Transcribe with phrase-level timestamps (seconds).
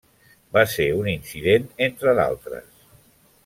[0.57, 2.75] Va ser un incident entre d'altres.